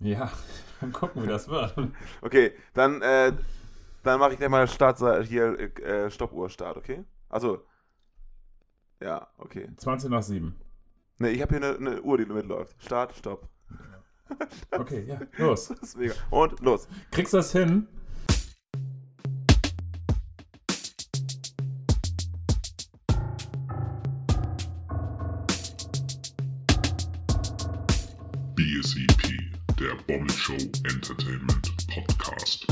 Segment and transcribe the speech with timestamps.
[0.00, 0.32] Ja,
[0.80, 1.74] dann gucken, wie das wird.
[2.22, 3.32] Okay, dann, äh,
[4.02, 7.04] dann mache ich gleich mal Start, hier äh, Stoppuhr-Start, okay?
[7.28, 7.64] Also,
[9.00, 9.68] ja, okay.
[9.76, 10.54] 20 nach 7.
[11.18, 12.82] Ne, ich habe hier eine, eine Uhr, die mitläuft.
[12.82, 13.48] Start, Stopp.
[14.70, 15.68] Okay, ja, los.
[15.80, 16.14] Das ist mega.
[16.30, 16.88] Und los.
[17.10, 17.88] Kriegst du das hin?
[29.80, 30.52] Der Bommel Show
[30.92, 32.66] Entertainment Podcast.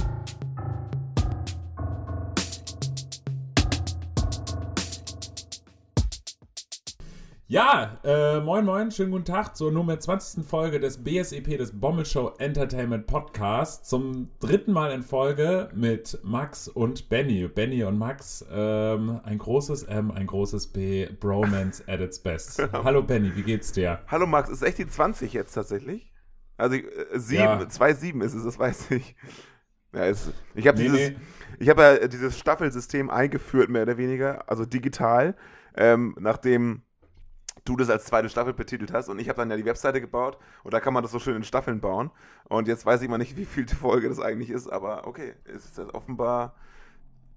[7.47, 10.45] Ja, äh, moin moin, schönen guten Tag zur Nummer 20.
[10.45, 13.87] Folge des BSEP, des Bommel Show Entertainment Podcast.
[13.87, 17.49] Zum dritten Mal in Folge mit Max und Benny.
[17.49, 22.63] Benny und Max, ähm, ein großes M, ein großes B, Bromance at its best.
[22.73, 24.01] Hallo Benny, wie geht's dir?
[24.09, 26.13] Hallo Max, ist echt die 20 jetzt tatsächlich?
[26.59, 27.69] Also äh, sieben, Ja.
[27.71, 29.17] zwei sieben ist es, das weiß ich.
[29.95, 31.17] Ja, es, ich habe Nee, dieses, nee.
[31.61, 35.35] ich habe ja dieses Staffelsystem eingeführt, mehr oder weniger, also digital,
[35.77, 36.83] ähm, nachdem
[37.65, 40.39] du das als zweite Staffel betitelt hast und ich habe dann ja die Webseite gebaut
[40.65, 42.11] und da kann man das so schön in Staffeln bauen
[42.45, 45.35] und jetzt weiß ich mal nicht, wie viel die Folge das eigentlich ist, aber okay,
[45.45, 46.55] es ist jetzt offenbar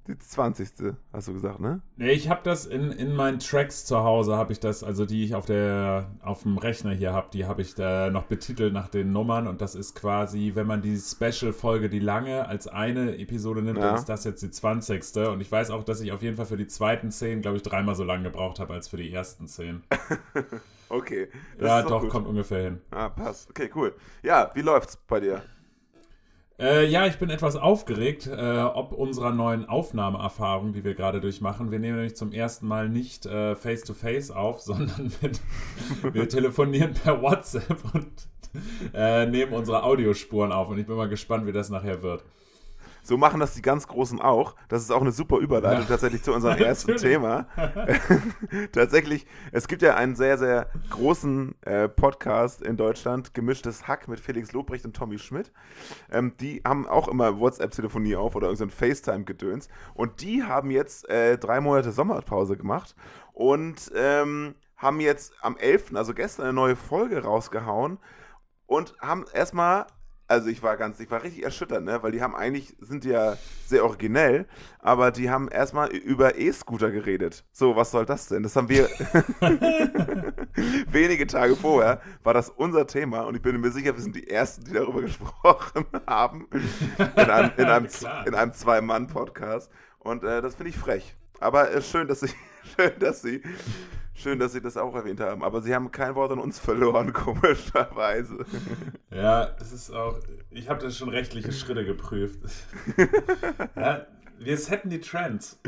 [0.07, 0.69] die 20.
[1.13, 1.81] hast du gesagt, ne?
[1.95, 5.23] Nee, ich habe das in, in meinen Tracks zu Hause, habe ich das, also die
[5.23, 8.87] ich auf der auf dem Rechner hier habe, die habe ich da noch betitelt nach
[8.89, 13.61] den Nummern und das ist quasi, wenn man die Special-Folge, die lange, als eine Episode
[13.61, 13.85] nimmt, Ja.
[13.87, 15.03] dann ist das jetzt die 20.
[15.27, 17.63] Und ich weiß auch, dass ich auf jeden Fall für die zweiten 10, glaube ich,
[17.63, 19.83] dreimal so lange gebraucht habe als für die ersten 10.
[20.89, 21.29] Okay.
[21.57, 22.09] Ja, doch, gut.
[22.09, 22.81] kommt ungefähr hin.
[22.91, 23.49] Ah, passt.
[23.49, 23.93] Okay, cool.
[24.23, 25.41] Ja, wie läuft's bei dir?
[26.61, 31.71] Äh, ja, ich bin etwas aufgeregt, äh, ob unserer neuen Aufnahmeerfahrung, die wir gerade durchmachen.
[31.71, 35.41] Wir nehmen nämlich zum ersten Mal nicht äh, face-to-face auf, sondern mit,
[36.03, 38.11] wir telefonieren per WhatsApp und
[38.93, 40.69] äh, nehmen unsere Audiospuren auf.
[40.69, 42.23] Und ich bin mal gespannt, wie das nachher wird.
[43.03, 44.55] So machen das die ganz Großen auch.
[44.69, 45.87] Das ist auch eine super Überleitung Ja.
[45.87, 46.95] tatsächlich zu unserem ersten.
[46.97, 47.47] Thema.
[48.71, 54.19] tatsächlich, es gibt ja einen sehr, sehr großen äh, Podcast in Deutschland, Gemischtes Hack mit
[54.19, 55.51] Felix Lobrecht und Tommy Schmidt.
[56.11, 59.69] Ähm, die haben auch immer WhatsApp-Telefonie auf oder irgendein FaceTime-Gedöns.
[59.93, 62.95] Und die haben jetzt äh, drei Monate Sommerpause gemacht
[63.33, 67.99] und ähm, haben jetzt am 11., also gestern, eine neue Folge rausgehauen
[68.65, 69.85] und haben erstmal,
[70.31, 73.35] also ich war ganz, ich war richtig erschüttert, ne, weil die haben eigentlich, sind ja
[73.65, 74.47] sehr originell,
[74.79, 77.43] aber die haben erstmal über E-Scooter geredet.
[77.51, 78.41] So, was soll das denn?
[78.41, 78.85] Das haben wir
[80.87, 84.29] wenige Tage vorher, war das unser Thema und ich bin mir sicher, wir sind die
[84.29, 86.47] Ersten, die darüber gesprochen haben
[86.97, 87.87] in einem, in einem,
[88.25, 89.69] in einem Zwei-Mann-Podcast
[89.99, 91.17] und äh, das finde ich frech.
[91.41, 92.29] Aber äh, schön, dass sie,
[92.77, 93.41] schön, dass sie
[94.13, 97.13] Schön, dass Sie das auch erwähnt haben, aber Sie haben kein Wort an uns verloren,
[97.13, 98.45] komischerweise.
[99.09, 102.39] Ja, es ist auch, ich habe das schon rechtliche Schritte geprüft.
[103.75, 104.05] ja,
[104.37, 105.59] wir setten die Trends.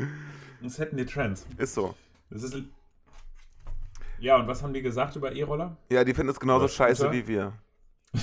[0.60, 1.46] Wir setten die Trends.
[1.58, 1.96] Ist so.
[2.30, 2.56] Das ist.
[4.20, 5.78] Ja, und was haben die gesagt über E-Roller?
[5.90, 7.14] Ja, die finden es genauso Was, scheiße Scooter?
[7.14, 7.54] wie wir.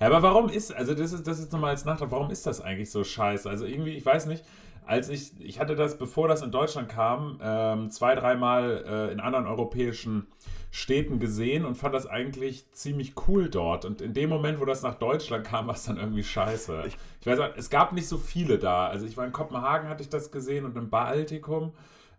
[0.00, 2.60] Ja, aber warum ist, also das ist, das ist nochmal als Nachtrag, warum ist das
[2.60, 3.48] eigentlich so scheiße?
[3.48, 4.44] Also irgendwie, ich weiß nicht,
[4.86, 9.20] als ich, ich hatte das, bevor das in Deutschland kam, ähm, zwei, dreimal äh, in
[9.20, 10.26] anderen europäischen
[10.70, 13.84] Städten gesehen und fand das eigentlich ziemlich cool dort.
[13.84, 16.84] Und in dem Moment, wo das nach Deutschland kam, war es dann irgendwie scheiße.
[16.86, 18.86] Ich, Ich- weiß auch, es gab nicht so viele da.
[18.86, 21.72] Also ich war in Kopenhagen, hatte ich das gesehen und in Baltikum.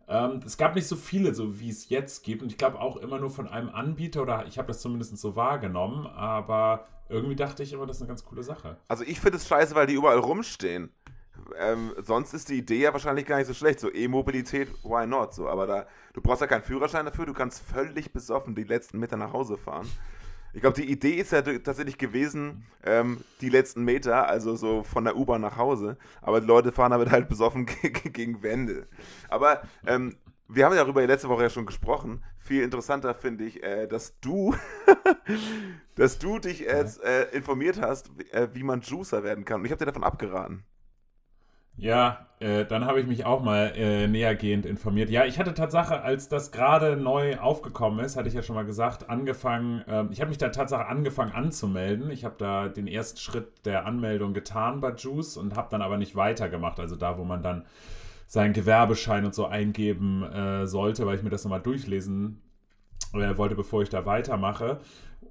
[0.08, 2.44] Ähm, es gab nicht so viele, so wie es jetzt gibt.
[2.44, 5.36] Und ich glaube auch immer nur von einem Anbieter, oder ich habe das zumindest so
[5.36, 8.78] wahrgenommen, aber irgendwie dachte ich immer, das ist eine ganz coole Sache.
[8.88, 10.92] Also ich finde es scheiße, weil die überall rumstehen.
[11.58, 13.80] Ähm, sonst ist die Idee ja wahrscheinlich gar nicht so schlecht.
[13.80, 15.34] So E-Mobilität, why not?
[15.34, 19.00] So, aber da, du brauchst ja keinen Führerschein dafür, du kannst völlig besoffen die letzten
[19.00, 19.88] Meter nach Hause fahren.
[20.56, 25.04] Ich glaube, die Idee ist ja tatsächlich gewesen, ähm, die letzten Meter, also so von
[25.04, 25.98] der U-Bahn nach Hause.
[26.22, 27.66] Aber die Leute fahren damit halt besoffen
[28.14, 28.88] gegen, Wände.
[29.30, 30.16] Aber ähm,
[30.48, 32.24] wir haben ja darüber letzte Woche ja schon gesprochen.
[32.38, 34.54] Viel interessanter finde ich, äh, dass du,
[35.96, 39.62] dass du dich jetzt äh, informiert hast, wie, äh, wie man Juicer werden kann.
[39.62, 40.64] Und ich habe dir davon abgeraten.
[41.76, 45.10] Ja, äh, dann habe ich mich auch mal äh, nähergehend informiert.
[45.10, 48.66] Ja, ich hatte Tatsache, als das gerade neu aufgekommen ist, hatte ich ja schon mal
[48.66, 52.12] gesagt, angefangen, ähm, ich habe mich da Tatsache angefangen anzumelden.
[52.12, 55.98] Ich habe da den ersten Schritt der Anmeldung getan bei Juice und habe dann aber
[55.98, 56.80] nicht weitergemacht.
[56.80, 57.66] Also da, wo man dann
[58.28, 62.43] seinen Gewerbeschein und so eingeben äh, sollte, weil ich mir das nochmal durchlesen
[63.14, 64.80] äh, wollte, bevor ich da weitermache.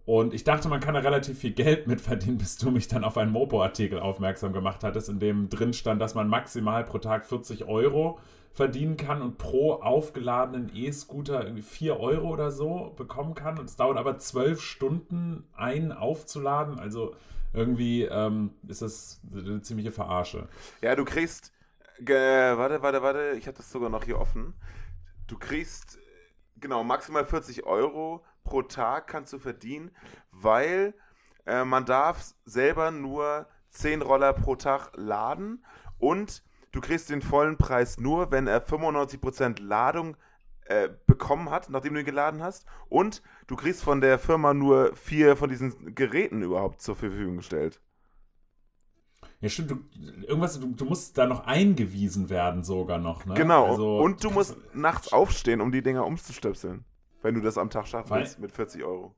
[0.04, 3.04] Und ich dachte, man kann da relativ viel Geld mit verdienen, bis du mich dann
[3.04, 7.26] auf einen Mopo-Artikel aufmerksam gemacht hattest, in dem drin stand, dass man maximal pro Tag
[7.26, 8.18] 40 Euro
[8.52, 13.58] verdienen kann und pro aufgeladenen E-Scooter irgendwie 4 Euro oder so bekommen kann.
[13.58, 16.78] Und es dauert aber 12 Stunden, einen aufzuladen.
[16.78, 17.14] Also
[17.54, 20.48] irgendwie ähm, ist das eine ziemliche Verarsche.
[20.82, 21.52] Ja, du kriegst.
[21.98, 24.54] Äh, warte, warte, warte, ich habe das sogar noch hier offen.
[25.28, 25.98] Du kriegst
[26.62, 29.90] genau maximal 40 Euro pro Tag kannst du verdienen,
[30.30, 30.94] weil
[31.44, 35.64] äh, man darf selber nur 10 Roller pro Tag laden
[35.98, 36.42] und
[36.72, 40.16] du kriegst den vollen Preis nur, wenn er 95% Ladung
[40.64, 42.66] äh, bekommen hat, nachdem du ihn geladen hast.
[42.88, 47.80] Und du kriegst von der Firma nur vier von diesen Geräten überhaupt zur Verfügung gestellt.
[49.42, 49.72] Ja, stimmt.
[49.72, 49.78] Du,
[50.26, 53.26] irgendwas, du, du, musst da noch eingewiesen werden, sogar noch.
[53.26, 53.34] Ne?
[53.34, 53.72] Genau.
[53.72, 56.84] Also, und du musst nachts aufstehen, um die Dinger umzustöpseln.
[57.22, 59.14] Wenn du das am Tag schaffen willst mit 40 Euro.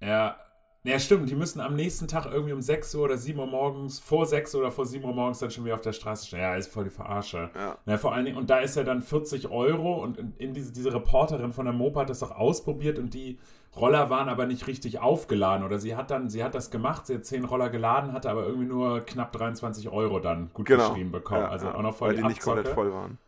[0.00, 0.36] Ja,
[0.84, 1.30] ja, stimmt.
[1.30, 4.54] Die müssen am nächsten Tag irgendwie um 6 Uhr oder 7 Uhr morgens, vor 6
[4.54, 6.40] Uhr oder vor 7 Uhr morgens dann schon wieder auf der Straße stehen.
[6.40, 7.50] Ja, ist voll die Verarsche.
[7.54, 7.78] Ja.
[7.86, 7.98] ja.
[7.98, 10.92] vor allen Dingen, und da ist ja dann 40 Euro und in, in diese, diese
[10.92, 13.38] Reporterin von der Mopa hat das auch ausprobiert und die
[13.74, 15.64] Roller waren aber nicht richtig aufgeladen.
[15.64, 18.44] Oder sie hat dann, sie hat das gemacht, sie hat 10 Roller geladen, hatte aber
[18.44, 20.88] irgendwie nur knapp 23 Euro dann gut genau.
[20.90, 21.42] geschrieben bekommen.
[21.42, 21.74] Ja, also ja.
[21.74, 23.18] auch noch voll Weil die, die nicht komplett voll waren.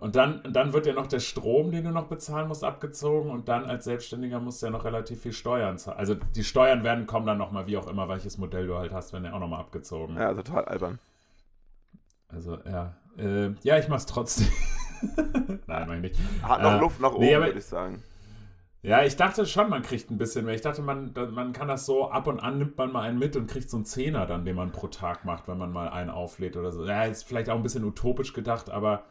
[0.00, 3.48] Und dann, dann wird ja noch der Strom, den du noch bezahlen musst, abgezogen und
[3.48, 5.98] dann als Selbstständiger musst du ja noch relativ viel Steuern zahlen.
[5.98, 9.12] Also die Steuern werden kommen dann nochmal, wie auch immer, welches Modell du halt hast,
[9.12, 10.16] werden ja auch nochmal abgezogen.
[10.16, 10.98] Ja, total albern.
[12.28, 12.94] Also, ja.
[13.16, 14.48] Äh, ja, ich mach's trotzdem.
[15.66, 16.42] Nein, meine ich nicht.
[16.42, 18.02] Hat noch äh, Luft nach oben, nee, würde ich sagen.
[18.84, 20.54] Ja, ich dachte schon, man kriegt ein bisschen mehr.
[20.54, 23.34] Ich dachte, man, man kann das so, ab und an nimmt man mal einen mit
[23.34, 26.10] und kriegt so einen Zehner dann, den man pro Tag macht, wenn man mal einen
[26.10, 26.84] auflädt oder so.
[26.84, 29.04] Ja, ist vielleicht auch ein bisschen utopisch gedacht, aber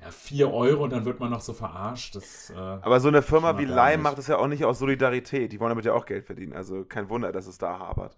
[0.00, 2.16] ja, 4 Euro und dann wird man noch so verarscht.
[2.16, 5.52] Das, äh, Aber so eine Firma wie Lime macht es ja auch nicht aus Solidarität.
[5.52, 6.54] Die wollen damit ja auch Geld verdienen.
[6.54, 8.16] Also kein Wunder, dass es da hapert.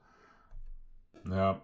[1.28, 1.60] Ja,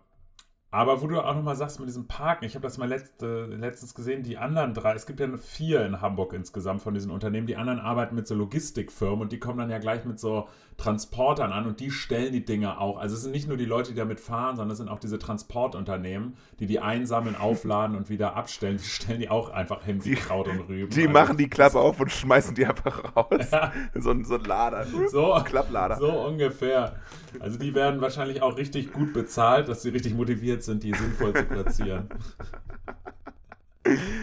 [0.73, 3.47] aber wo du auch nochmal sagst mit diesem Parken, ich habe das mal letzt, äh,
[3.47, 7.49] letztens gesehen, die anderen drei, es gibt ja vier in Hamburg insgesamt von diesen Unternehmen,
[7.49, 10.49] die anderen arbeiten mit so Logistikfirmen und die kommen dann ja gleich mit so
[10.81, 12.99] Transportern an und die stellen die Dinge auch.
[12.99, 15.19] Also es sind nicht nur die Leute, die damit fahren, sondern es sind auch diese
[15.19, 18.79] Transportunternehmen, die die einsammeln, aufladen und wieder abstellen.
[18.79, 20.91] Die stellen die auch einfach hin wie Kraut und Rüben.
[20.91, 23.51] Die also, machen die Klappe auf und schmeißen die einfach raus.
[23.51, 23.73] Ja.
[23.95, 24.87] So, so ein Lader.
[25.11, 25.97] So, Klapplader.
[25.97, 26.97] So ungefähr.
[27.39, 31.35] Also die werden wahrscheinlich auch richtig gut bezahlt, dass sie richtig motiviert sind, die sinnvoll
[31.35, 32.09] zu platzieren.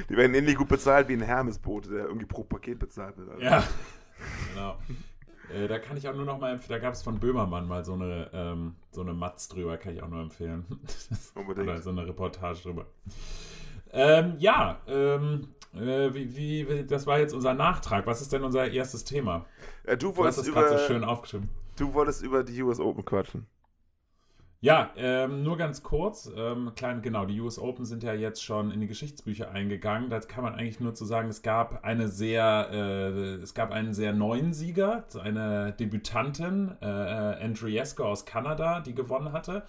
[0.09, 3.29] Die werden ähnlich gut bezahlt wie ein Hermesboot, der irgendwie pro Paket bezahlt wird.
[3.29, 3.41] Also.
[3.41, 3.63] Ja,
[4.53, 4.77] genau.
[5.53, 7.83] Äh, da kann ich auch nur noch mal empfehlen, da gab es von Böhmermann mal
[7.85, 10.65] so eine, ähm, so eine Matz drüber, kann ich auch nur empfehlen.
[11.35, 11.67] Unbedingt.
[11.67, 12.85] Oder so eine Reportage drüber.
[13.91, 18.05] Ähm, ja, ähm, äh, wie, wie, das war jetzt unser Nachtrag.
[18.05, 19.45] Was ist denn unser erstes Thema?
[19.83, 21.49] Äh, du, du hast das gerade so schön aufgeschrieben.
[21.77, 23.45] Du wolltest über die US Open quatschen.
[24.59, 26.31] Ja, ähm, nur ganz kurz.
[26.35, 30.09] Ähm, klein, genau, die US Open sind ja jetzt schon in die Geschichtsbücher eingegangen.
[30.09, 33.93] Da kann man eigentlich nur zu sagen, es gab eine sehr, äh, es gab einen
[33.93, 39.63] sehr neuen Sieger, eine Debütantin, äh, Andriesco aus Kanada, die gewonnen hatte.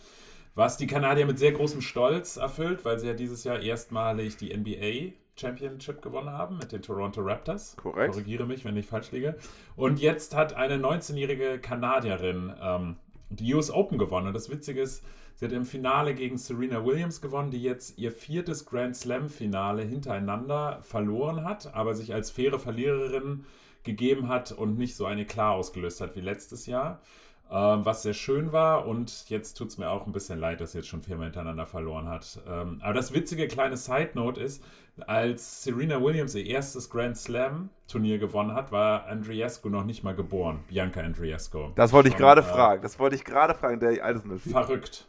[0.55, 4.57] Was die Kanadier mit sehr großem Stolz erfüllt, weil sie ja dieses Jahr erstmalig die
[4.57, 7.77] NBA Championship gewonnen haben mit den Toronto Raptors.
[7.77, 8.13] Korrekt.
[8.13, 9.37] Korrigiere mich, wenn ich falsch liege.
[9.77, 12.97] Und jetzt hat eine 19-jährige Kanadierin ähm,
[13.31, 14.29] die US Open gewonnen.
[14.29, 15.05] Und das Witzige ist,
[15.35, 20.81] sie hat im Finale gegen Serena Williams gewonnen, die jetzt ihr viertes Grand Slam-Finale hintereinander
[20.83, 23.45] verloren hat, aber sich als faire Verliererin
[23.85, 27.01] gegeben hat und nicht so eine klar ausgelöst hat wie letztes Jahr.
[27.51, 30.73] Ähm, was sehr schön war und jetzt tut es mir auch ein bisschen leid, dass
[30.73, 32.41] sie jetzt schon viermal hintereinander verloren hat.
[32.47, 34.63] Ähm, aber das witzige kleine Side Note ist,
[35.07, 40.15] als Serena Williams ihr erstes Grand Slam Turnier gewonnen hat, war Andriescu noch nicht mal
[40.15, 40.63] geboren.
[40.69, 41.71] Bianca Andriescu.
[41.75, 42.83] Das wollte ich gerade äh, fragen.
[42.83, 44.53] Das wollte ich gerade fragen, der Altersunterschied.
[44.53, 45.07] Verrückt.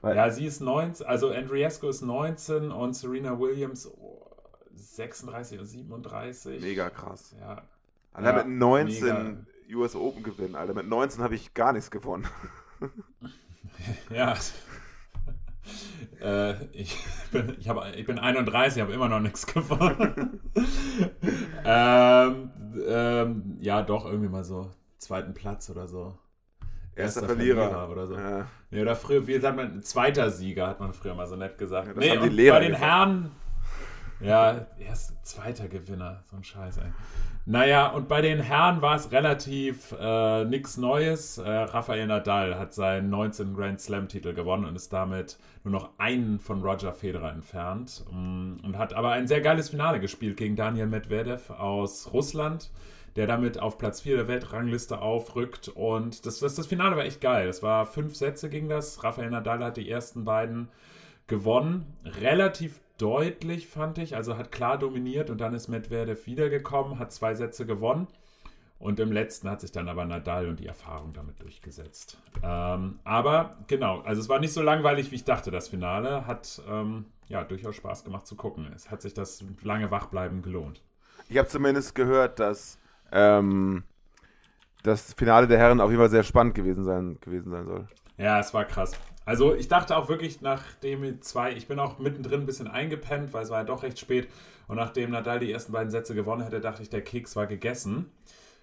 [0.00, 4.26] Weil ja, sie ist 19, also Andriescu ist 19 und Serena Williams oh,
[4.74, 6.60] 36 oder 37.
[6.60, 7.34] Mega krass.
[7.40, 7.62] Ja.
[8.12, 9.36] Alter, ja, mit 19 mega.
[9.72, 10.74] US Open gewinnen, Alter.
[10.74, 12.26] Mit 19 habe ich gar nichts gewonnen.
[14.10, 14.34] ja.
[16.20, 16.96] Äh, ich,
[17.32, 20.40] bin, ich, hab, ich bin 31, habe immer noch nichts gewonnen.
[21.64, 22.50] ähm,
[22.86, 26.18] ähm, ja, doch, irgendwie mal so zweiten Platz oder so.
[26.94, 27.68] Erster, Erster Verlierer.
[27.68, 27.90] Verlierer.
[27.90, 28.14] oder so.
[28.14, 28.46] Ja.
[28.70, 31.88] Nee, oder früher, wie sagt man, zweiter Sieger, hat man früher mal so nett gesagt.
[31.88, 32.90] Ja, das nee, haben die Lehrer bei den gesagt.
[32.90, 33.30] Herren,
[34.20, 36.92] ja, erst zweiter Gewinner, so ein Scheiß, ey.
[37.46, 41.36] Naja, und bei den Herren war es relativ äh, nichts Neues.
[41.36, 43.54] Äh, Rafael Nadal hat seinen 19.
[43.54, 48.02] Grand Slam-Titel gewonnen und ist damit nur noch einen von Roger Federer entfernt.
[48.10, 52.70] Um, mm, und hat aber ein sehr geiles Finale gespielt gegen Daniel Medvedev aus Russland,
[53.14, 55.68] der damit auf Platz 4 der Weltrangliste aufrückt.
[55.68, 57.46] Und das, das, das Finale war echt geil.
[57.46, 59.04] Das war fünf Sätze ging das.
[59.04, 60.68] Rafael Nadal hat die ersten beiden
[61.26, 61.84] gewonnen.
[62.22, 64.16] Relativ deutlich, fand ich.
[64.16, 68.06] Also hat klar dominiert und dann ist Medvedev wiedergekommen, hat zwei Sätze gewonnen.
[68.78, 72.18] Und im letzten hat sich dann aber Nadal und die Erfahrung damit durchgesetzt.
[72.42, 76.26] Ähm, aber genau, also es war nicht so langweilig, wie ich dachte, das Finale.
[76.26, 78.70] Hat ähm, ja durchaus Spaß gemacht zu gucken.
[78.74, 80.82] Es hat sich das lange Wachbleiben gelohnt.
[81.28, 82.78] Ich habe zumindest gehört, dass
[83.12, 83.84] ähm,
[84.82, 87.88] das Finale der Herren auf jeden Fall sehr spannend gewesen sein, gewesen sein soll.
[88.18, 88.92] Ja, es war krass.
[89.24, 93.44] Also ich dachte auch wirklich, nachdem zwei, ich bin auch mittendrin ein bisschen eingepennt, weil
[93.44, 94.28] es war ja doch recht spät.
[94.68, 98.10] Und nachdem Nadal die ersten beiden Sätze gewonnen hätte, dachte ich, der Keks war gegessen.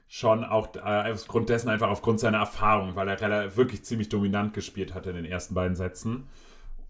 [0.08, 4.94] Schon auch äh, aufgrund dessen, einfach aufgrund seiner Erfahrung, weil er wirklich ziemlich dominant gespielt
[4.94, 6.27] hat in den ersten beiden Sätzen.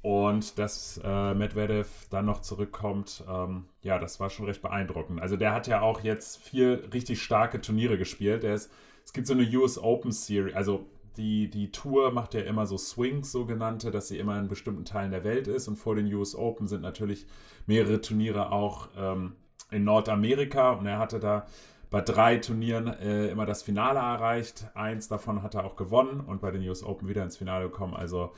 [0.02, 5.22] Und dass äh, Medvedev dann noch zurückkommt, ähm, ja, das war schon recht beeindruckend.
[5.22, 8.42] Also der hat ja auch jetzt vier richtig starke Turniere gespielt.
[8.42, 8.72] Der ist,
[9.06, 10.88] es gibt so eine US Open Series, also
[11.18, 15.12] die, die Tour macht ja immer so Swings, sogenannte, dass sie immer in bestimmten Teilen
[15.12, 15.68] der Welt ist.
[15.68, 17.28] Und vor den US Open sind natürlich
[17.66, 19.36] mehrere Turniere auch ähm,
[19.72, 20.72] in Nordamerika.
[20.72, 21.46] Und er hatte da
[21.90, 24.66] bei drei Turnieren äh, immer das Finale erreicht.
[24.74, 27.94] Eins davon hat er auch gewonnen und bei den US Open wieder ins Finale gekommen.
[27.94, 28.32] Also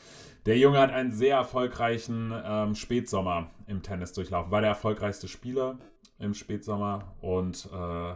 [0.47, 4.51] der Junge hat einen sehr erfolgreichen ähm, Spätsommer im Tennis durchlaufen.
[4.51, 5.77] War der erfolgreichste Spieler
[6.17, 8.15] im Spätsommer und äh,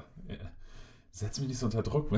[1.17, 2.11] Setz mich nicht so unter Druck.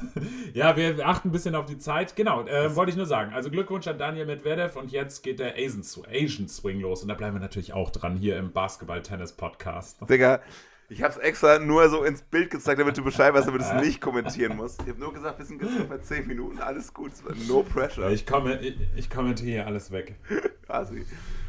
[0.54, 2.16] ja, wir achten ein bisschen auf die Zeit.
[2.16, 3.34] Genau, äh, wollte ich nur sagen.
[3.34, 7.14] Also Glückwunsch an Daniel Medvedev und jetzt geht der Asian, Asian Swing los und da
[7.14, 9.98] bleiben wir natürlich auch dran hier im Basketball-Tennis-Podcast.
[10.08, 10.40] Digga,
[10.88, 13.84] ich hab's extra nur so ins Bild gezeigt, damit du Bescheid weißt, damit du es
[13.84, 14.80] nicht kommentieren musst.
[14.80, 17.12] Ich habe nur gesagt, wir sind jetzt bei 10 Minuten, alles gut,
[17.46, 18.10] no pressure.
[18.10, 20.14] Ich, komme, ich, ich kommentiere hier alles weg.
[20.64, 21.04] Quasi.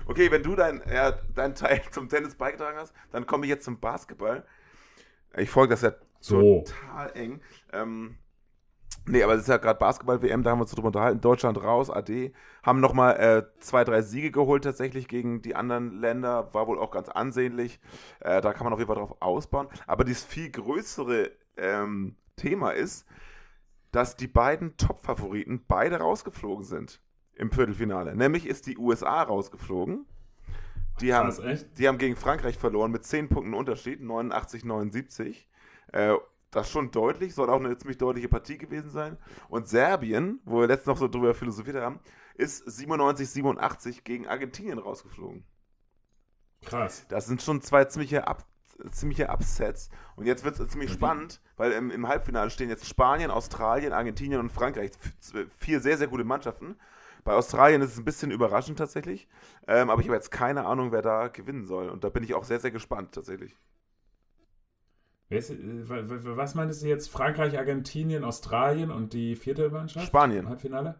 [0.07, 3.63] Okay, wenn du deinen ja, dein Teil zum Tennis beigetragen hast, dann komme ich jetzt
[3.63, 4.43] zum Basketball.
[5.37, 6.63] Ich folge das ja so.
[6.63, 7.41] total eng.
[7.73, 8.17] Ähm,
[9.05, 11.21] nee, aber es ist ja gerade Basketball-WM, da haben wir uns drüber unterhalten.
[11.21, 12.33] Deutschland raus, AD.
[12.63, 16.53] Haben nochmal äh, zwei, drei Siege geholt tatsächlich gegen die anderen Länder.
[16.53, 17.79] War wohl auch ganz ansehnlich.
[18.19, 19.67] Äh, da kann man auf jeden Fall drauf ausbauen.
[19.85, 23.05] Aber das viel größere ähm, Thema ist,
[23.91, 27.01] dass die beiden Top-Favoriten beide rausgeflogen sind
[27.35, 28.15] im Viertelfinale.
[28.15, 30.05] Nämlich ist die USA rausgeflogen.
[31.01, 31.31] Die haben,
[31.77, 35.47] die haben gegen Frankreich verloren mit 10 Punkten Unterschied, 89, 79.
[35.93, 36.15] Äh,
[36.51, 39.17] das schon deutlich, soll auch eine ziemlich deutliche Partie gewesen sein.
[39.49, 41.99] Und Serbien, wo wir letztens noch so drüber philosophiert haben,
[42.35, 45.43] ist 97, 87 gegen Argentinien rausgeflogen.
[46.65, 47.05] Krass.
[47.09, 48.45] Das sind schon zwei ziemliche, Up,
[48.91, 49.89] ziemliche Upsets.
[50.15, 50.95] Und jetzt wird es ziemlich mhm.
[50.95, 54.91] spannend, weil im, im, Halbfinale stehen jetzt Spanien, Australien, Argentinien und Frankreich.
[55.57, 56.77] Vier sehr, sehr gute Mannschaften.
[57.23, 59.27] Bei Australien ist es ein bisschen überraschend tatsächlich.
[59.67, 61.89] Ähm, aber ich habe jetzt keine Ahnung, wer da gewinnen soll.
[61.89, 63.57] Und da bin ich auch sehr, sehr gespannt tatsächlich.
[65.29, 67.09] Äh, was meintest du jetzt?
[67.09, 70.07] Frankreich, Argentinien, Australien und die vierte Mannschaft?
[70.07, 70.47] Spanien.
[70.47, 70.95] Halbfinale?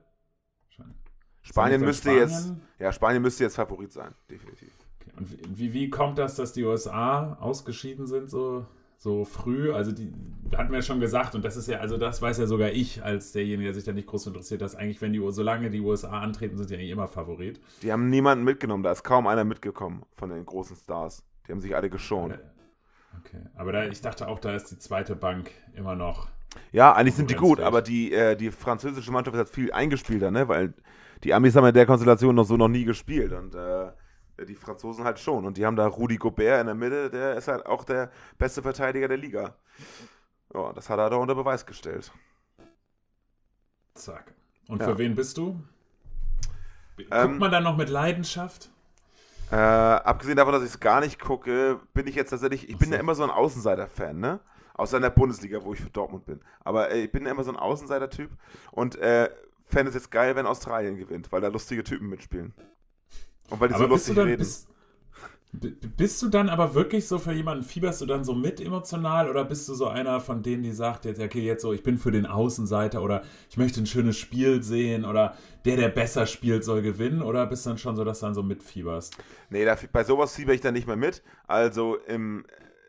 [1.42, 2.28] Spanien müsste Spanien?
[2.28, 4.70] jetzt, ja, Spanien müsste jetzt Favorit sein, definitiv.
[5.00, 5.12] Okay.
[5.18, 8.66] Und wie, wie kommt das, dass die USA ausgeschieden sind so,
[8.98, 9.72] so früh?
[9.72, 10.12] Also die
[10.58, 13.02] hatten wir ja schon gesagt und das ist ja, also das weiß ja sogar ich
[13.02, 16.20] als derjenige, der sich da nicht groß interessiert, dass eigentlich, wenn die, solange die USA
[16.20, 17.62] antreten, sind die eigentlich immer Favorit.
[17.82, 21.24] Die haben niemanden mitgenommen, da ist kaum einer mitgekommen von den großen Stars.
[21.48, 22.34] Die haben sich alle geschont.
[22.34, 22.57] Ja.
[23.20, 26.28] Okay, aber da, ich dachte auch, da ist die zweite Bank immer noch.
[26.72, 30.48] Ja, eigentlich sind die gut, aber die, äh, die französische Mannschaft hat viel eingespielter, ne?
[30.48, 30.74] Weil
[31.24, 33.92] die Amis haben in der Konstellation noch so noch nie gespielt und äh,
[34.46, 35.46] die Franzosen halt schon.
[35.46, 38.62] Und die haben da Rudi Gobert in der Mitte, der ist halt auch der beste
[38.62, 39.56] Verteidiger der Liga.
[40.54, 42.12] Ja, das hat er da unter Beweis gestellt.
[43.94, 44.34] Zack.
[44.68, 44.88] Und ja.
[44.88, 45.60] für wen bist du?
[46.98, 48.70] Guckt ähm, man dann noch mit Leidenschaft?
[49.52, 52.92] Äh, abgesehen davon, dass ich es gar nicht gucke, bin ich jetzt tatsächlich, ich bin
[52.92, 54.40] ja immer so ein Außenseiter-Fan, ne?
[54.74, 56.42] Außer in der Bundesliga, wo ich für Dortmund bin.
[56.64, 58.30] Aber äh, ich bin ja immer so ein Außenseiter-Typ
[58.72, 59.30] und äh,
[59.64, 62.54] fände es jetzt geil, wenn Australien gewinnt, weil da lustige Typen mitspielen.
[63.50, 64.38] Und weil die aber so lustig reden.
[64.38, 64.68] Bist,
[65.54, 69.46] bist du dann aber wirklich so für jemanden, fieberst du dann so mit emotional oder
[69.46, 72.12] bist du so einer von denen, die sagt jetzt, okay, jetzt so, ich bin für
[72.12, 75.36] den Außenseiter oder ich möchte ein schönes Spiel sehen oder
[75.66, 78.36] der, der besser spielt, soll gewinnen oder bist du dann schon so, dass du dann
[78.36, 79.18] so mitfieberst?
[79.50, 81.24] Nee, da, bei sowas fieber ich dann nicht mehr mit.
[81.48, 82.46] Also im,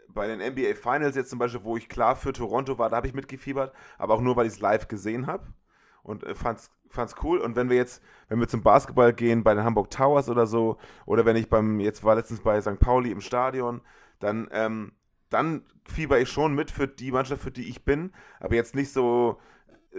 [0.09, 3.07] bei den NBA Finals jetzt zum Beispiel, wo ich klar für Toronto war, da habe
[3.07, 5.47] ich mitgefiebert, aber auch nur, weil ich es live gesehen habe
[6.09, 7.39] und äh, fand's fand's cool.
[7.39, 10.79] Und wenn wir jetzt, wenn wir zum Basketball gehen, bei den Hamburg Towers oder so,
[11.07, 12.81] oder wenn ich beim, jetzt war letztens bei St.
[12.81, 13.83] Pauli im Stadion,
[14.21, 14.93] dann, ähm,
[15.31, 18.13] dann fieber ich schon mit für die Mannschaft, für die ich bin.
[18.41, 19.39] Aber jetzt nicht so,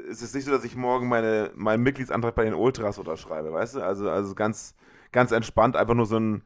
[0.09, 3.75] es ist nicht so, dass ich morgen meine, meinen Mitgliedsantrag bei den Ultras unterschreibe, weißt
[3.75, 3.81] du?
[3.81, 4.75] Also, also ganz,
[5.11, 6.43] ganz entspannt, einfach nur so ein,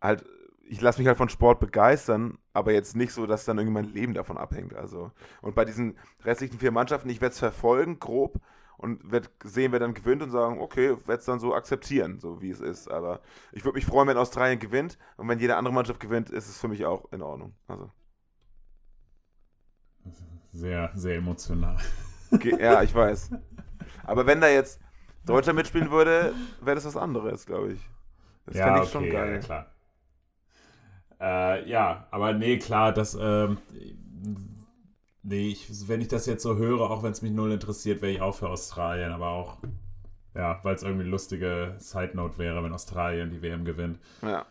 [0.00, 0.24] halt,
[0.64, 3.92] ich lasse mich halt von Sport begeistern, aber jetzt nicht so, dass dann irgendwie mein
[3.92, 4.74] Leben davon abhängt.
[4.74, 5.10] Also.
[5.42, 8.40] Und bei diesen restlichen vier Mannschaften, ich werde es verfolgen, grob,
[8.82, 12.42] und werde sehen, wer dann gewinnt und sagen, okay, werde es dann so akzeptieren, so
[12.42, 12.90] wie es ist.
[12.90, 13.20] Aber
[13.52, 16.58] ich würde mich freuen, wenn Australien gewinnt und wenn jede andere Mannschaft gewinnt, ist es
[16.58, 17.54] für mich auch in Ordnung.
[17.68, 17.90] Also.
[20.52, 21.76] Sehr, sehr emotional.
[22.30, 23.30] Okay, ja, ich weiß.
[24.04, 24.80] Aber wenn da jetzt
[25.24, 27.80] Deutscher mitspielen würde, wäre das was anderes, glaube ich.
[28.46, 29.32] Das ja, fände ich okay, schon geil.
[29.34, 29.66] Ja, klar.
[31.20, 33.58] Äh, ja, aber nee, klar, das, ähm,
[35.22, 38.12] nee, ich, wenn ich das jetzt so höre, auch wenn es mich null interessiert, wäre
[38.12, 39.58] ich auch für Australien, aber auch,
[40.34, 43.98] ja, weil es irgendwie eine lustige Side-Note wäre, wenn Australien die WM gewinnt.
[44.22, 44.46] Ja,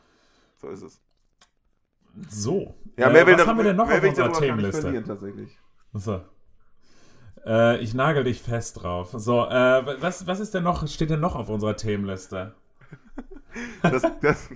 [0.57, 1.01] so ist es.
[2.29, 2.75] So.
[2.97, 5.03] Ja, mehr äh, will was haben wir denn noch auf unserer Themenliste?
[5.03, 5.57] tatsächlich.
[5.93, 6.21] So.
[7.45, 9.11] Äh, ich nagel dich fest drauf.
[9.13, 12.53] So, äh, was, was ist denn noch, steht denn noch auf unserer Themenliste?
[13.81, 14.49] Das, das,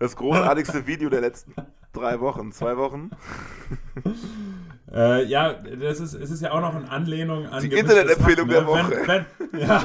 [0.00, 1.54] das großartigste Video der letzten
[1.92, 3.10] drei Wochen, zwei Wochen.
[4.92, 7.62] Äh, ja, das ist, es ist ja auch noch in Anlehnung an.
[7.62, 8.54] Die Internetempfehlung ne?
[8.54, 8.90] der Woche.
[9.06, 9.84] Wenn, wenn, ja.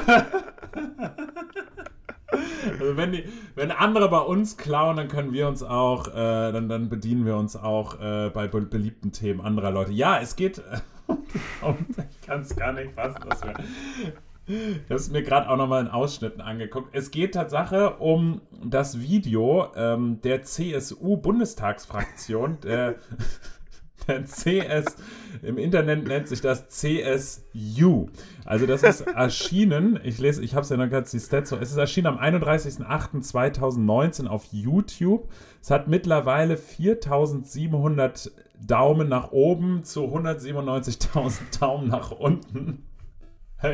[2.80, 3.22] also wenn, die,
[3.54, 7.36] wenn andere bei uns klauen, dann können wir uns auch, äh, dann, dann bedienen wir
[7.36, 9.92] uns auch äh, bei be beliebten Themen anderer Leute.
[9.92, 10.60] Ja, es geht.
[11.62, 13.54] um, ich kann es gar nicht fassen, was wir.
[14.48, 16.90] Ich habe es mir gerade auch nochmal in Ausschnitten angeguckt.
[16.92, 22.94] Es geht Tatsache um das Video ähm, der CSU-Bundestagsfraktion, der,
[24.06, 24.84] der CS,
[25.42, 28.06] im Internet nennt sich das CSU.
[28.44, 31.72] Also das ist erschienen, ich lese, ich habe es ja noch ganz die Stats es
[31.72, 35.28] ist erschienen am 31.08.2019 auf YouTube.
[35.60, 38.30] Es hat mittlerweile 4700
[38.64, 42.85] Daumen nach oben zu 197.000 Daumen nach unten.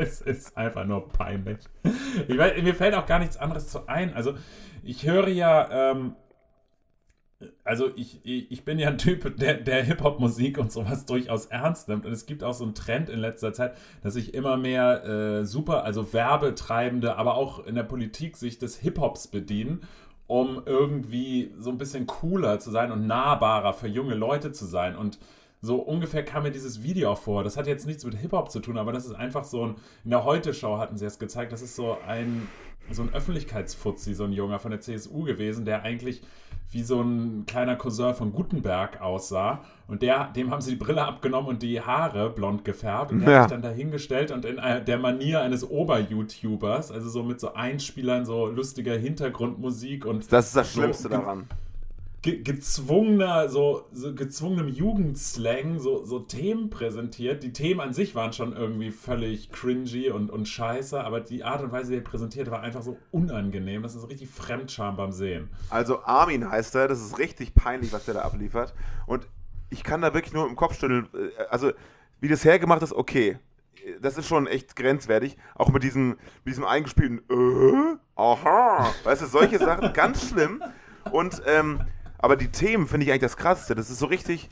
[0.01, 1.59] Es ist einfach nur peinlich.
[2.27, 4.13] Ich weiß, mir fällt auch gar nichts anderes zu ein.
[4.13, 4.35] Also,
[4.83, 6.15] ich höre ja, ähm,
[7.63, 12.05] also ich, ich, bin ja ein Typ, der, der Hip-Hop-Musik und sowas durchaus ernst nimmt.
[12.05, 15.45] Und es gibt auch so einen Trend in letzter Zeit, dass sich immer mehr äh,
[15.45, 19.81] super, also Werbetreibende, aber auch in der Politik sich des Hip-Hops bedienen,
[20.27, 24.95] um irgendwie so ein bisschen cooler zu sein und nahbarer für junge Leute zu sein.
[24.95, 25.19] Und
[25.65, 27.43] so ungefähr kam mir dieses Video vor.
[27.45, 29.75] Das hat jetzt nichts mit Hip-Hop zu tun, aber das ist einfach so ein.
[30.03, 31.53] In der Heute-Show hatten sie es gezeigt.
[31.53, 32.49] Das ist so ein,
[32.91, 36.21] so ein Öffentlichkeitsfuzzi, so ein Junger von der CSU gewesen, der eigentlich
[36.71, 39.61] wie so ein kleiner Cousin von Gutenberg aussah.
[39.87, 43.11] Und der, dem haben sie die Brille abgenommen und die Haare blond gefärbt.
[43.13, 43.35] Und der Ja.
[43.43, 48.25] hat sich dann dahingestellt und in der Manier eines Ober-YouTubers, also so mit so Einspielern,
[48.25, 51.47] so lustiger Hintergrundmusik und Das ist das So, Schlimmste daran.
[52.23, 57.43] Ge gezwungener, so, so gezwungenem Jugendslang so, so Themen präsentiert.
[57.43, 61.61] Die Themen an sich waren schon irgendwie völlig cringy und, und scheiße, aber die Art
[61.61, 63.83] und Weise, wie er präsentiert, war einfach so unangenehm.
[63.83, 65.49] Das ist richtig Fremdscham beim Sehen.
[65.69, 68.73] Also Armin heißt er, das ist richtig peinlich, was der da abliefert.
[69.05, 69.27] Und
[69.69, 71.09] ich kann da wirklich nur im Kopf schütteln.
[71.13, 71.73] äh, Also,
[72.21, 73.37] wie das hergemacht ist, okay.
[74.01, 75.35] Das ist schon echt grenzwertig.
[75.55, 76.11] Auch mit diesem,
[76.45, 78.93] mit diesem eingespielten äh, aha.
[79.03, 80.63] Weißt du, solche Sachen, ganz schlimm.
[81.11, 81.81] Und, ähm,
[82.23, 83.75] aber die Themen finde ich eigentlich das Krasseste.
[83.75, 84.49] Das ist so richtig,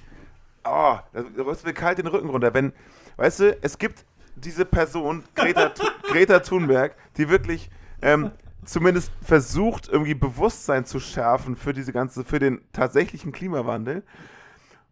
[0.65, 2.53] oh, da läuft mir kalt den Rücken runter.
[2.53, 2.73] Wenn,
[3.15, 4.03] weißt du, es gibt
[4.35, 5.71] diese Person, Greta,
[6.03, 7.69] Greta Thunberg, die wirklich
[8.01, 8.31] ähm,
[8.65, 14.03] zumindest versucht, irgendwie Bewusstsein zu schärfen für diese ganze, für den tatsächlichen Klimawandel.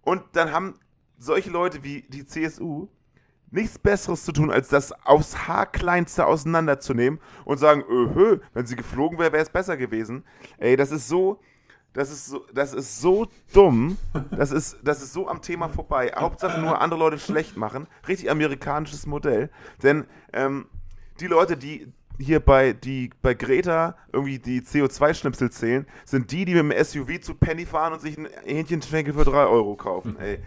[0.02, 0.80] Und dann haben
[1.18, 2.88] solche Leute wie die CSU
[3.52, 9.20] nichts Besseres zu tun, als das aufs Haarkleinste auseinanderzunehmen und sagen, öhö, wenn sie geflogen
[9.20, 10.24] wäre, wäre es besser gewesen.
[10.60, 11.42] Ey, das ist so,
[11.93, 13.97] das ist so, das ist so dumm.
[14.32, 16.12] Das ist, das ist so am Thema vorbei.
[16.15, 17.88] Hauptsache nur andere Leute schlecht machen.
[18.08, 19.49] Richtig amerikanisches Modell.
[19.84, 20.67] Denn ähm,
[21.19, 26.54] die Leute, die hier bei, die bei Greta irgendwie die CO2-Schnipsel zählen, sind die, die
[26.62, 30.17] mit dem SUV zu Penny fahren und sich ein Hähnchenschenkel für 3 Euro kaufen.
[30.19, 30.39] Ey.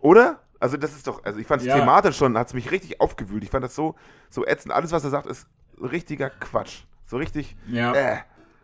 [0.00, 0.40] Oder?
[0.58, 1.78] Also das ist doch, also ich fand es Ja.
[1.78, 3.42] thematisch schon, hat es mich richtig aufgewühlt.
[3.44, 3.94] Ich fand das so,
[4.30, 4.72] so ätzend.
[4.72, 5.46] Alles, was er sagt, ist
[5.80, 6.84] richtiger Quatsch.
[7.04, 7.92] So richtig, Ja.
[7.94, 8.16] äh.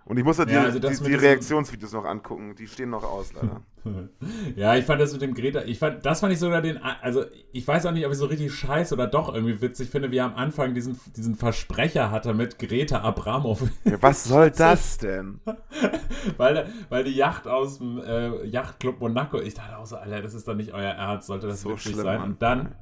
[0.05, 2.57] Und ich musste die, Ja, also die, die Reaktionsvideos noch angucken.
[2.57, 3.63] Die stehen noch aus, leider.
[4.57, 7.25] Ja, ich fand das mit dem Greta, ich fand, das fand ich sogar den, also
[7.51, 10.19] ich weiß auch nicht, ob ich so richtig scheiße oder doch irgendwie witzig finde, wie
[10.19, 13.63] er am Anfang diesen, diesen Versprecher hatte mit Greta Abramov.
[13.85, 15.41] Ja, was soll das denn?
[16.37, 20.35] weil, weil die Yacht aus dem äh, Yachtclub Monaco, ich dachte auch so, Alter, das
[20.35, 22.21] ist doch nicht euer Ernst, sollte das So witzig schlimm, sein.
[22.21, 22.31] Mann.
[22.31, 22.75] Und dann.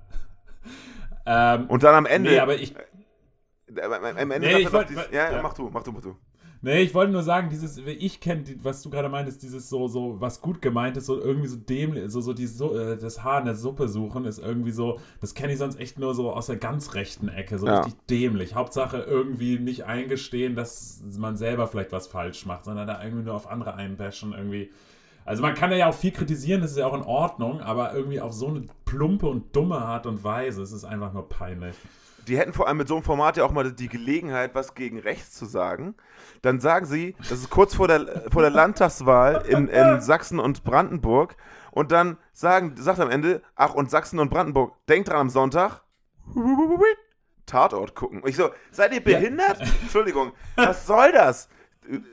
[1.26, 2.30] Ähm, Und dann am Ende.
[2.30, 2.74] nee, aber ich.
[2.76, 5.42] äh, am Ende Nee, ich wollt- noch dies- wollt- ja, ja, ja.
[5.42, 6.16] mach du, mach du, mach du.
[6.62, 10.20] Nee, ich wollte nur sagen, dieses, ich kenne, was du gerade meintest, dieses so, so,
[10.20, 13.38] was gut gemeint ist, so irgendwie so dämlich, so, so die, so, äh, das Haar
[13.38, 16.46] in der Suppe suchen, ist irgendwie so, das kenne ich sonst echt nur so aus
[16.46, 17.78] der ganz rechten Ecke, so Ja.
[17.80, 18.54] richtig dämlich.
[18.54, 23.34] Hauptsache irgendwie nicht eingestehen, dass man selber vielleicht was falsch macht, sondern da irgendwie nur
[23.34, 24.70] auf andere einbashen, irgendwie.
[25.24, 28.20] Also man kann ja auch viel kritisieren, das ist ja auch in Ordnung, aber irgendwie
[28.20, 31.76] auf so eine plumpe und dumme Art und Weise, es ist einfach nur peinlich.
[32.30, 35.00] Die hätten vor allem mit so einem Format ja auch mal die Gelegenheit, was gegen
[35.00, 35.96] rechts zu sagen.
[36.42, 40.62] Dann sagen sie, das ist kurz vor der, vor der Landtagswahl in, in Sachsen und
[40.62, 41.34] Brandenburg.
[41.72, 45.82] Und dann sagen, sagt am Ende, ach, und Sachsen und Brandenburg, denkt dran am Sonntag,
[47.46, 48.22] Tatort gucken.
[48.22, 49.60] Und ich so, seid ihr behindert?
[49.82, 51.48] Entschuldigung, was soll das?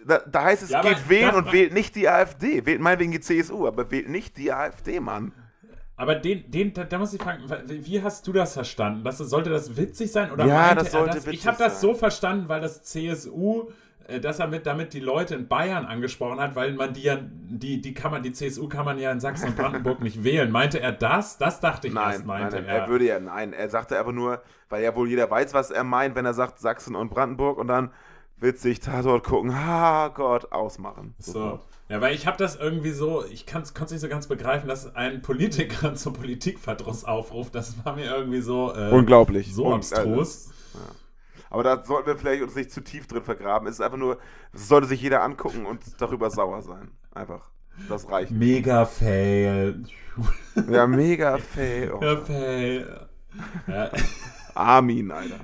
[0.08, 2.66] Da, da heißt es, Ja, geht wählen und wählt nicht die AfD.
[2.66, 5.32] Wählt meinetwegen die CSU, aber wählt nicht die AfD, Mann.
[5.98, 9.04] Aber den, den, da, da muss ich fragen, wie hast du das verstanden?
[9.04, 10.32] Das, sollte das witzig sein?
[10.32, 11.28] Oder Ja, meinte das er sollte das?
[11.32, 13.72] Ich witzig habe das so verstanden, weil das CSU,
[14.08, 17.18] äh, dass er mit, damit die Leute in Bayern angesprochen hat, weil man die ja,
[17.22, 20.52] die, die kann man, die CSU kann man ja in Sachsen und Brandenburg nicht wählen.
[20.52, 21.40] Meinte er das?
[21.40, 22.84] Das dachte ich Nein, erst, meinte nein, er.
[22.84, 25.84] er würde ja, nein, er sagte einfach nur, weil ja wohl jeder weiß, was er
[25.84, 27.92] meint, wenn er sagt Sachsen und Brandenburg und dann
[28.40, 31.16] witzig Tatort gucken, ha Gott, ausmachen.
[31.20, 31.60] So.
[31.90, 34.94] Ja, weil ich habe das irgendwie so, ich konnte es nicht so ganz begreifen, dass
[34.96, 37.56] ein Politiker zum Politikverdruss aufruft.
[37.56, 39.54] Das war mir irgendwie so, äh, Unglaublich.
[39.54, 40.50] so Und, abstrus.
[41.50, 43.70] Aber da sollten wir vielleicht uns nicht zu tief drin vergraben.
[43.70, 44.18] Es ist einfach nur,
[44.52, 46.92] es sollte sich jeder angucken und darüber sauer sein.
[47.14, 47.50] Einfach.
[47.88, 48.32] Das reicht.
[48.32, 49.84] Mega fail.
[50.70, 51.94] Ja, mega fail.
[51.94, 53.08] Oh, Ja, fail.
[53.68, 53.92] Ja.
[54.58, 55.40] Armin, Alter.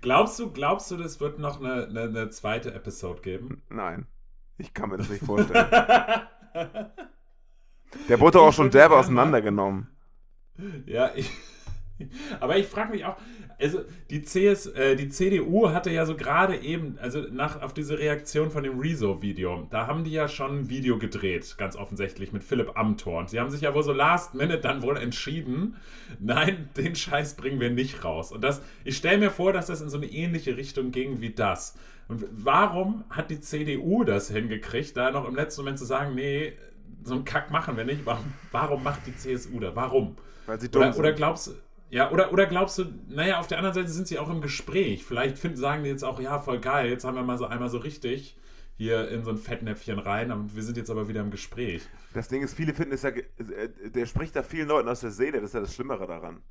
[0.00, 3.62] Glaubst du, glaubst du, das wird noch eine, eine, eine zweite Episode geben?
[3.68, 4.06] Nein.
[4.58, 5.66] Ich kann mir das nicht vorstellen.
[8.08, 9.88] Der wurde doch auch Ich schon derbe auseinandergenommen.
[10.86, 11.30] Ja, ich,
[12.40, 13.16] aber ich frage mich auch,
[13.60, 17.98] also die, CS, äh, die CDU hatte ja so gerade eben, also nach, auf diese
[17.98, 22.44] Reaktion von dem Rezo-Video, da haben die ja schon ein Video gedreht, ganz offensichtlich, mit
[22.44, 23.18] Philipp Amthor.
[23.18, 25.76] Und sie haben sich ja wohl so last minute dann wohl entschieden,
[26.20, 28.30] nein, den Scheiß bringen wir nicht raus.
[28.30, 31.30] Und das, ich stelle mir vor, dass das in so eine ähnliche Richtung ging wie
[31.30, 31.76] das.
[32.06, 36.54] Und warum hat die CDU das hingekriegt, da noch im letzten Moment zu sagen, nee,
[37.02, 38.06] so einen Kack machen wir nicht.
[38.06, 39.74] Warum, warum macht die CSU da?
[39.74, 40.16] Warum?
[40.46, 41.00] Weil sie dumm Oder, sind.
[41.00, 41.52] oder glaubst du,
[41.90, 45.04] ja, oder, oder glaubst du, naja, auf der anderen Seite sind sie auch im Gespräch.
[45.04, 47.70] Vielleicht finden, sagen die jetzt auch, ja, voll geil, jetzt haben wir mal so einmal
[47.70, 48.36] so richtig
[48.76, 51.82] hier in so ein Fettnäpfchen rein, und wir sind jetzt aber wieder im Gespräch.
[52.14, 53.24] Das Ding ist, viele finden es ja, äh,
[53.92, 56.42] der spricht da vielen Leuten aus der Seele, das ist ja das Schlimmere daran.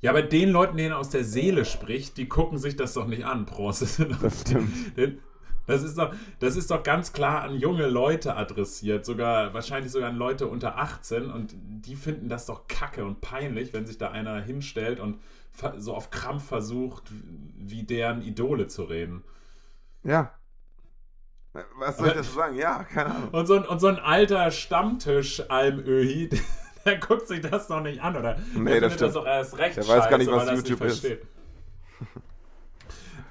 [0.00, 3.06] Ja, aber den Leuten, denen er aus der Seele spricht, die gucken sich das doch
[3.06, 4.00] nicht an, Prost.
[4.22, 4.72] Das stimmt.
[5.70, 10.10] Das ist, doch, das ist doch ganz klar an junge Leute adressiert, sogar wahrscheinlich sogar
[10.10, 14.10] an Leute unter 18 und die finden das doch kacke und peinlich, wenn sich da
[14.10, 15.18] einer hinstellt und
[15.78, 17.04] so auf Krampf versucht,
[17.56, 19.24] wie deren Idole zu reden.
[20.02, 20.32] Ja.
[21.78, 22.56] Was soll ich dazu sagen?
[22.56, 23.30] Ja, keine Ahnung.
[23.30, 26.40] Und so ein, und so ein alter Stammtisch-Almöhi, der,
[26.84, 28.36] der guckt sich das doch nicht an, oder?
[28.54, 29.02] Nee, der das findet stimmt.
[29.02, 31.06] das doch erst recht Der weiß gar nicht, was YouTube ist.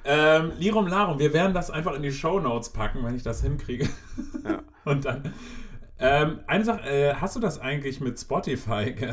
[0.06, 3.88] Ähm, Lirum Larum, wir werden das einfach in die Shownotes packen, wenn ich das hinkriege.
[4.44, 4.62] Ja.
[4.86, 5.34] Und dann.
[6.00, 9.12] Ähm, eine Sache, äh, hast du das eigentlich mit Spotify ge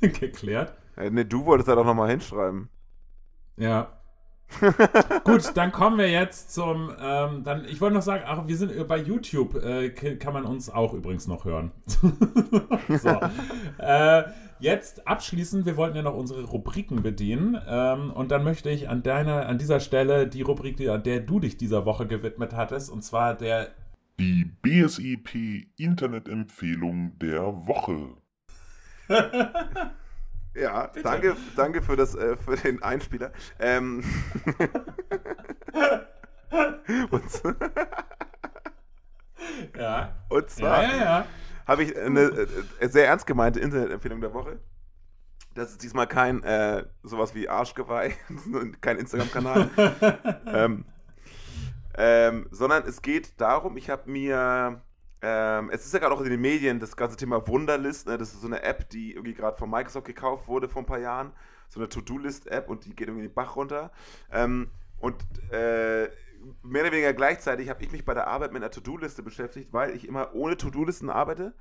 [0.00, 0.74] geklärt?
[0.96, 2.68] Äh, ne, du wolltest da doch nochmal hinschreiben.
[3.56, 3.99] Ja.
[5.24, 6.90] Gut, dann kommen wir jetzt zum.
[7.00, 10.68] Ähm, dann, ich wollte noch sagen, ach, wir sind bei YouTube, äh, kann man uns
[10.70, 11.70] auch übrigens noch hören.
[12.88, 13.20] so.
[13.78, 14.24] äh,
[14.58, 17.58] jetzt abschließend, wir wollten ja noch unsere Rubriken bedienen.
[17.66, 21.40] Ähm, und dann möchte ich an deiner, an dieser Stelle die Rubrik, die- der du
[21.40, 23.68] dich dieser Woche gewidmet hattest, und zwar der
[24.18, 28.14] Die BSEP Internetempfehlung der Woche.
[30.54, 33.32] Ja, danke, danke für, das, äh, für den Einspieler.
[33.58, 34.04] Ähm.
[37.10, 37.24] und,
[39.76, 40.16] Ja.
[40.28, 41.26] und zwar ja, ja.
[41.66, 42.48] habe ich eine
[42.80, 44.60] äh, sehr ernst gemeinte Internetempfehlung der Woche.
[45.54, 48.14] Das ist diesmal kein äh, sowas wie Arschgeweih,
[48.80, 49.70] kein Instagram-Kanal.
[50.46, 50.84] ähm,
[51.96, 54.82] ähm, sondern es geht darum, ich habe mir,
[55.22, 58.16] ähm, es ist ja gerade auch in den Medien das ganze Thema Wunderlist, ne?
[58.16, 60.98] das ist so eine App, die irgendwie gerade von Microsoft gekauft wurde vor ein paar
[60.98, 61.32] Jahren,
[61.68, 63.90] so eine To-Do-List-App und die geht irgendwie den Bach runter.
[64.32, 65.16] Ähm, und
[65.50, 66.08] äh,
[66.62, 69.94] mehr oder weniger gleichzeitig habe ich mich bei der Arbeit mit einer To-Do-Liste beschäftigt, weil
[69.94, 71.54] ich immer ohne To-Do-Listen arbeite.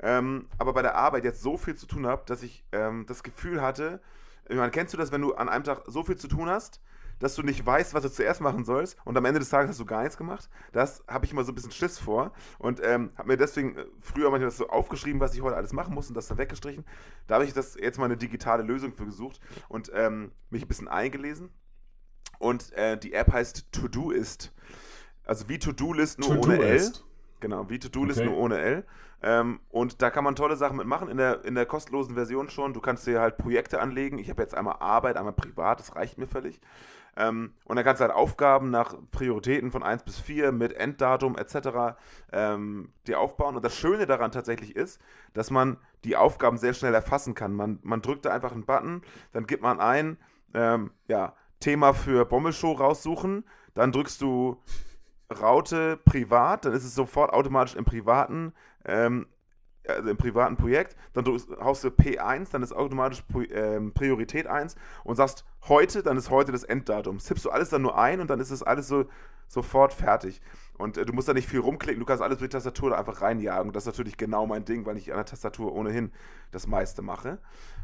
[0.00, 3.22] Ähm, aber bei der Arbeit jetzt so viel zu tun habe, dass ich ähm, das
[3.22, 4.00] Gefühl hatte,
[4.48, 6.80] ich meine, kennst du das, wenn du an einem Tag so viel zu tun hast,
[7.18, 9.80] dass du nicht weißt, was du zuerst machen sollst und am Ende des Tages hast
[9.80, 10.48] du gar nichts gemacht?
[10.72, 13.86] Das habe ich immer so ein bisschen Schiss vor und ähm, habe mir deswegen äh,
[14.00, 16.84] früher manchmal das so aufgeschrieben, was ich heute alles machen muss und das dann weggestrichen.
[17.26, 20.68] Da habe ich das jetzt mal eine digitale Lösung für gesucht und ähm, mich ein
[20.68, 21.50] bisschen eingelesen.
[22.38, 24.52] Und äh, die App heißt Todoist.
[25.24, 26.92] Also wie To-Do-List nur ohne L.
[27.40, 28.28] Genau, wie To-Do-List Okay.
[28.28, 28.84] nur ohne L.
[29.22, 32.74] Ähm, und da kann man tolle Sachen mitmachen in der, in der kostenlosen Version schon.
[32.74, 34.18] Du kannst dir halt Projekte anlegen.
[34.18, 36.60] Ich habe jetzt einmal Arbeit, einmal privat, das reicht mir völlig.
[37.16, 41.36] Ähm, und dann kannst du halt Aufgaben nach Prioritäten von 1 bis 4 mit Enddatum
[41.36, 41.96] etc.
[42.32, 43.56] Ähm, dir aufbauen.
[43.56, 45.00] Und das Schöne daran tatsächlich ist,
[45.32, 47.54] dass man die Aufgaben sehr schnell erfassen kann.
[47.54, 49.02] Man, man drückt da einfach einen Button,
[49.32, 50.18] dann gibt man ein,
[50.54, 54.62] ähm, ja, Thema für Bommelshow raussuchen, dann drückst du
[55.40, 58.52] Raute privat, dann ist es sofort automatisch im privaten,
[58.84, 59.26] ähm,
[59.88, 64.76] also im privaten Projekt, dann drückst, haust du P1, dann ist automatisch ähm, Priorität 1
[65.04, 67.18] und sagst heute, dann ist heute das Enddatum.
[67.18, 69.06] Tippst du alles dann nur ein und dann ist es alles so
[69.48, 70.40] sofort fertig.
[70.76, 73.22] Und äh, du musst da nicht viel rumklicken, du kannst alles mit Tastatur da einfach
[73.22, 73.72] reinjagen.
[73.72, 76.10] Das ist natürlich genau mein Ding, weil ich an der Tastatur ohnehin
[76.50, 77.38] das meiste mache.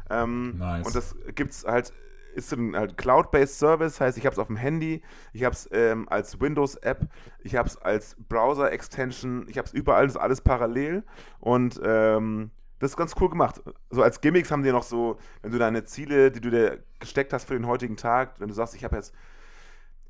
[0.09, 0.85] Ähm, Nice.
[0.85, 1.93] Und das gibt's halt,
[2.33, 5.69] ist ein halt Cloud-based Service, heißt, ich habe es auf dem Handy, ich habe es
[5.71, 7.07] ähm, als Windows-App,
[7.39, 11.03] ich habe es als Browser-Extension, ich habe es überall, das ist alles parallel
[11.39, 13.61] und ähm, das ist ganz cool gemacht.
[13.89, 17.31] So als Gimmicks haben die noch so, wenn du deine Ziele, die du dir gesteckt
[17.31, 19.13] hast für den heutigen Tag, wenn du sagst, ich habe jetzt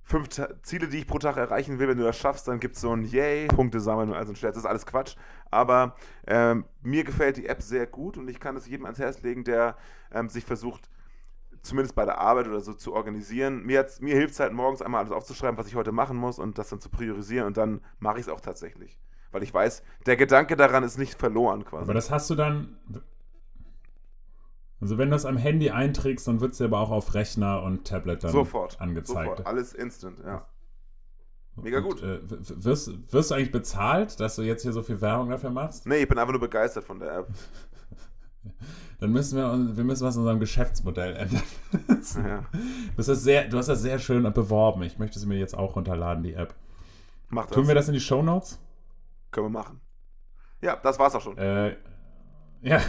[0.03, 2.75] fünf Ta Ziele, die ich pro Tag erreichen will, wenn du das schaffst, dann gibt
[2.75, 5.15] es so ein Yay, Punkte sammeln, also ein Scherz, das ist alles Quatsch.
[5.49, 5.95] Aber
[6.27, 9.43] ähm, mir gefällt die App sehr gut und ich kann es jedem ans Herz legen,
[9.43, 9.77] der
[10.11, 10.89] ähm, sich versucht,
[11.63, 13.63] zumindest bei der Arbeit oder so zu organisieren.
[13.65, 16.57] Mir, mir hilft es halt morgens einmal alles aufzuschreiben, was ich heute machen muss und
[16.57, 18.99] das dann zu priorisieren und dann mache ich es auch tatsächlich.
[19.31, 21.83] Weil ich weiß, der Gedanke daran ist nicht verloren quasi.
[21.83, 22.77] Aber das hast du dann.
[24.79, 27.63] Also, wenn du das am Handy einträgst, dann wird es dir aber auch auf Rechner
[27.63, 28.79] und Tablet dann sofort.
[28.81, 29.29] angezeigt.
[29.29, 29.47] Sofort.
[29.47, 30.45] Alles instant, ja.
[31.55, 32.03] Mega Und, gut.
[32.03, 35.85] Äh, wirst, wirst du eigentlich bezahlt, dass du jetzt hier so viel Werbung dafür machst?
[35.87, 37.27] Nee, ich bin einfach nur begeistert von der App.
[38.99, 41.43] Dann müssen wir, uns- wir müssen was in unserem Geschäftsmodell ändern.
[42.27, 42.43] Ja.
[42.53, 44.83] Du hast, das sehr, du hast das sehr schön beworben.
[44.83, 46.53] Ich möchte sie mir jetzt auch runterladen, die App.
[47.29, 47.55] Mach das.
[47.55, 48.59] Tun wir das in die Shownotes?
[49.31, 49.81] Können wir machen.
[50.61, 51.37] Ja, das war's auch schon.
[51.37, 51.75] Äh,
[52.61, 52.79] ja.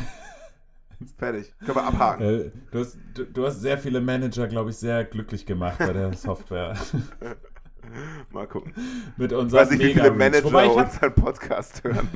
[1.18, 1.52] Fertig.
[1.60, 2.22] Können wir abhaken.
[2.24, 5.92] Äh, du, hast, du, du hast sehr viele Manager, glaube ich, sehr glücklich gemacht bei
[5.92, 6.76] der Software.
[8.30, 8.72] Mal gucken.
[9.16, 10.10] Mit Ich unserem weiß nicht, wie viele.
[10.12, 12.08] Manager Wobei ich unseren Podcast hören.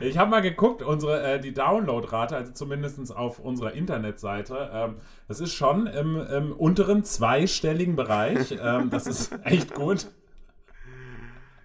[0.00, 4.96] Ich hab mal geguckt, unsere, äh, die Downloadrate, also zumindest auf unserer Internetseite, ähm,
[5.28, 8.56] das ist schon im, im unteren zweistelligen Bereich.
[8.62, 10.08] ähm, das ist echt gut.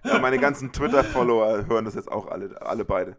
[0.04, 3.16] Ja, meine ganzen Twitter-Follower hören das jetzt auch alle, alle beide.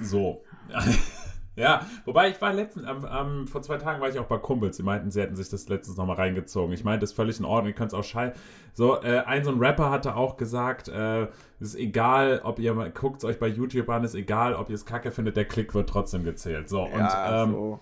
[0.00, 0.44] So.
[1.56, 4.76] ja, wobei ich war letztens, am, am, vor zwei Tagen war ich auch bei Kumpels.
[4.76, 6.72] Sie meinten, sie hätten sich das letztens nochmal reingezogen.
[6.72, 8.34] Ich meinte, das ist völlig in Ordnung, ihr könnt es auch scheiße.
[8.72, 11.28] So, äh, ein so ein Rapper hatte auch gesagt, äh, es
[11.60, 14.74] ist egal, ob ihr mal guckt es euch bei YouTube an, ist egal, ob ihr
[14.74, 16.68] es kacke findet, der Klick wird trotzdem gezählt.
[16.68, 17.80] So, und ja, ähm, so.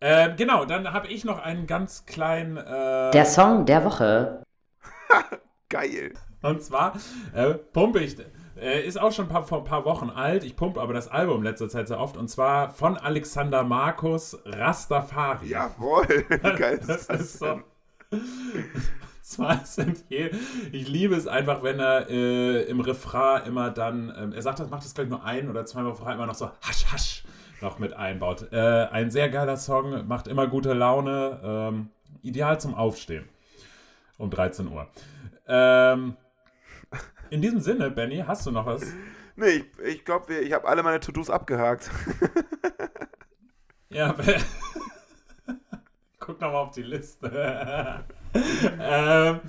[0.00, 2.56] äh, genau, dann habe ich noch einen ganz kleinen.
[2.56, 4.44] Äh, Der Song der Woche.
[5.68, 6.14] Geil.
[6.42, 6.94] Und zwar
[7.34, 8.16] äh, pumpe ich,
[8.60, 11.08] äh, ist auch schon ein paar, vor ein paar Wochen alt, ich pumpe aber das
[11.08, 15.48] Album letzter Zeit sehr oft, und zwar von Alexander Markus Rastafari.
[15.48, 16.06] Jawohl.
[16.28, 17.60] Wie geil ist das das, ist so.
[19.22, 20.30] Zwar sind je,
[20.72, 24.70] ich liebe es einfach, wenn er äh, im Refrain immer dann, ähm, er sagt, das
[24.70, 27.22] macht das gleich nur ein oder zweimal Refrain immer noch so hasch hasch
[27.60, 28.52] noch mit einbaut.
[28.52, 31.90] Äh, ein sehr geiler Song, macht immer gute Laune, ähm,
[32.22, 33.28] ideal zum Aufstehen
[34.18, 34.88] um 13 Uhr.
[35.46, 36.16] Ähm,
[37.30, 38.82] in diesem Sinne, Benny, hast du noch was?
[39.36, 41.90] Nee, ich, ich glaube, ich habe alle meine To-Dos abgehakt.
[43.92, 44.14] Ja,
[46.20, 48.04] guck nochmal auf die Liste.
[48.78, 49.40] ähm,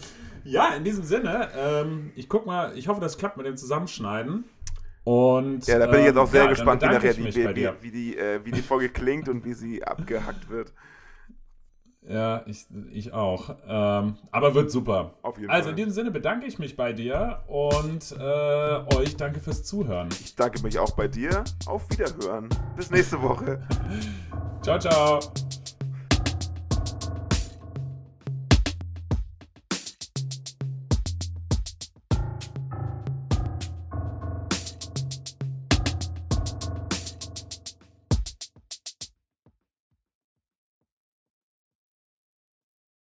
[0.43, 4.45] ja, in diesem Sinne, ähm, ich guck mal, ich hoffe, das klappt mit dem Zusammenschneiden.
[5.03, 7.69] Und, Ja, da bin ich jetzt auch sehr ähm, ja, gespannt, wie nachher die, wie,
[7.81, 10.73] wie, die, äh, wie die Folge klingt und wie sie abgehackt wird.
[12.07, 13.55] Ja, ich, ich auch.
[13.67, 15.13] Ähm, aber wird super.
[15.21, 15.71] Auf jeden also Fall.
[15.71, 20.09] in diesem Sinne bedanke ich mich bei dir und äh, euch danke fürs Zuhören.
[20.23, 21.43] Ich danke mich auch bei dir.
[21.67, 22.49] Auf Wiederhören.
[22.75, 23.61] Bis nächste Woche.
[24.61, 25.19] Ciao, ciao.